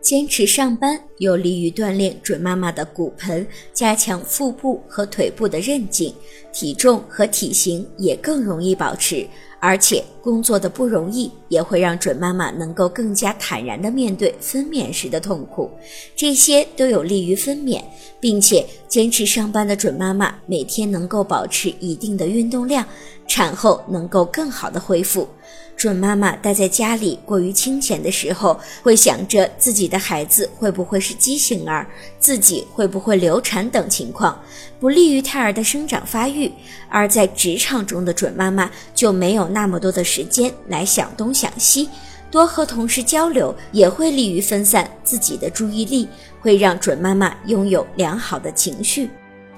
[0.00, 6.14] 坚持上班有利于锻炼准妈妈的骨盆，加强腹部和腿部的韧劲，
[6.52, 9.26] 体重和体型也更容易保持。
[9.62, 15.70] 而且工作的不容易，也会让准妈妈能够更加坦然地面对分娩时的痛苦，
[16.16, 17.82] 这些都有利于分娩，
[18.18, 22.82] 并且坚持上班的准妈妈每天能够保持一定的运动量，
[23.30, 25.28] 产后能够更好的恢复。
[25.76, 31.86] 准妈妈待在家里过于清闲的时候，会想着自己的孩子会不会是畸形儿，
[32.18, 34.38] 自己会不会流产等情况，
[34.80, 36.52] 不利于胎儿的生长发育。
[36.88, 41.88] 而在职场中的准妈妈就没有那么多的时间来想东想西，
[42.30, 46.06] 多和同事交流也会利于分散自己的注意力，
[46.42, 49.08] 会让准妈妈拥有良好的情绪。